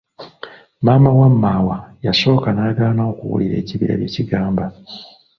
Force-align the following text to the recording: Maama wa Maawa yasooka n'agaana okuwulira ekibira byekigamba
Maama 0.83 1.09
wa 1.19 1.27
Maawa 1.41 1.77
yasooka 2.05 2.47
n'agaana 2.53 3.01
okuwulira 3.11 3.55
ekibira 3.61 3.93
byekigamba 4.01 4.65